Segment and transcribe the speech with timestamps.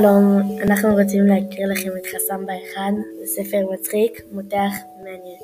[0.00, 2.80] שלום, אנחנו רוצים להקריא לכם את חסמבה 1,
[3.18, 5.40] זה ספר מצחיק, מותח ומעניין.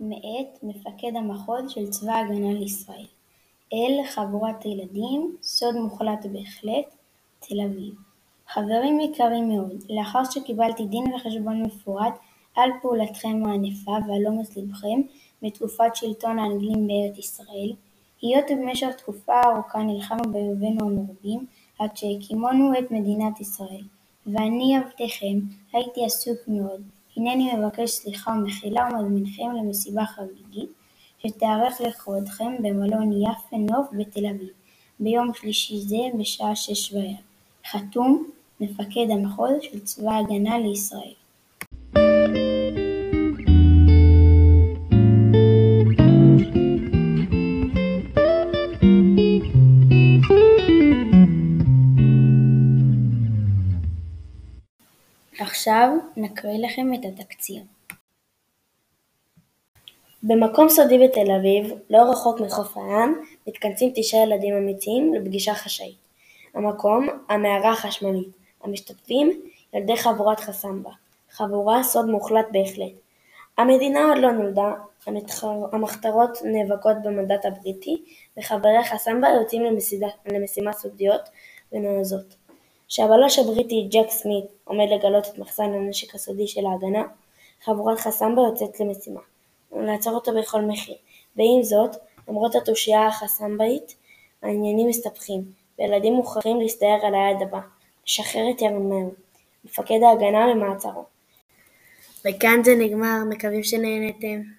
[0.00, 3.06] מאת מפקד המחוז של צבא ההגנה לישראל
[3.72, 6.94] אל חבורת הילדים, סוד מוחלט בהחלט,
[7.40, 7.94] תל אביב.
[8.48, 12.14] חברים יקרים מאוד, לאחר שקיבלתי דין וחשבון מפורט
[12.56, 14.54] על פעולתכם הענפה ועל אומץ
[15.42, 17.72] בתקופת שלטון האנגלים בארץ ישראל,
[18.22, 21.46] היות ובמשך תקופה ארוכה נלחמנו באויבינו המרובים
[21.78, 23.82] עד שהקימונו את מדינת ישראל,
[24.26, 25.38] ואני עבדכם
[25.72, 26.82] הייתי עסוק מאוד,
[27.16, 30.70] הנני מבקש סליחה ומחילה ומזמינכם למסיבה חגיגית
[31.18, 34.48] שתיערך לכבודכם במלון יפה נוף בתל אביב,
[35.00, 37.16] ביום שלישי זה בשעה שש בערב.
[37.70, 38.30] חתום
[38.60, 41.14] מפקד המחוז של צבא ההגנה לישראל
[55.68, 57.62] עכשיו נקריא לכם את התקציר.
[60.22, 65.96] במקום סודי בתל אביב, לא רחוק מחוף הים, מתכנסים תשעה ילדים אמיצים לפגישה חשאית.
[66.54, 68.28] המקום– המערה החשמלית.
[68.62, 69.40] המשתתפים–
[69.74, 70.90] ילדי חבורת חסמבה.
[71.30, 72.92] חבורה סוד מוחלט בהחלט.
[73.58, 74.72] המדינה עוד לא נולדה,
[75.72, 78.02] המחתרות נאבקות במנדט הבריטי,
[78.38, 79.62] וחברי חסמבה יוצאים
[80.26, 81.28] למשימה סודיות
[81.72, 82.47] ונועזות.
[82.88, 87.02] שהבלש הבריטי ג'ק סמית עומד לגלות את מחסן הנשק הסודי של "ההגנה"
[87.64, 89.20] חבורת חסמבה יוצאת למשימה
[89.72, 90.96] ולעצור אותו בכל מחיר
[91.36, 91.96] ועם זאת
[92.28, 93.94] למרות התושייה החסמבאית
[94.42, 95.42] העניינים מסתבכים
[95.78, 97.60] וילדים מוכרחים להסתער על היד הבא
[98.06, 99.08] לשחרר את ירמיהם,
[99.64, 101.04] מפקד "ההגנה" ממעצרו.
[102.24, 104.58] וכאן זה נגמר, מקווים שנהנתם.